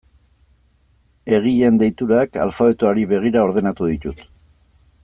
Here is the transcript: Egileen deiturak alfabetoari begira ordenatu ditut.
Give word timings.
Egileen 1.39 1.77
deiturak 1.83 2.41
alfabetoari 2.47 3.07
begira 3.13 3.47
ordenatu 3.51 3.93
ditut. 3.93 4.27